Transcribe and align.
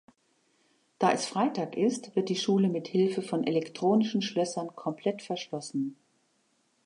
Da 0.97 1.11
es 1.11 1.27
Freitag 1.27 1.77
ist, 1.77 2.15
wird 2.15 2.29
die 2.29 2.35
Schule 2.35 2.69
mit 2.69 2.87
Hilfe 2.87 3.21
von 3.21 3.43
Elektronischen 3.43 4.23
Schlössern 4.23 4.75
komplett 4.75 5.21
verschlossen. 5.21 5.95